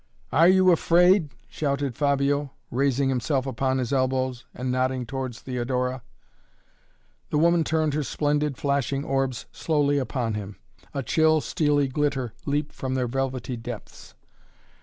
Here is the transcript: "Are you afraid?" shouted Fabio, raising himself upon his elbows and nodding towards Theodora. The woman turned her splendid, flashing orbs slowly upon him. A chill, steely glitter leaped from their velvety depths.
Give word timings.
"Are 0.31 0.47
you 0.47 0.71
afraid?" 0.71 1.29
shouted 1.47 1.95
Fabio, 1.95 2.53
raising 2.71 3.09
himself 3.09 3.45
upon 3.45 3.77
his 3.77 3.93
elbows 3.93 4.45
and 4.51 4.71
nodding 4.71 5.05
towards 5.05 5.39
Theodora. 5.41 6.01
The 7.29 7.37
woman 7.37 7.63
turned 7.63 7.93
her 7.93 8.01
splendid, 8.01 8.57
flashing 8.57 9.03
orbs 9.05 9.45
slowly 9.51 9.99
upon 9.99 10.33
him. 10.33 10.55
A 10.91 11.03
chill, 11.03 11.39
steely 11.39 11.87
glitter 11.87 12.33
leaped 12.47 12.73
from 12.73 12.95
their 12.95 13.07
velvety 13.07 13.57
depths. 13.57 14.15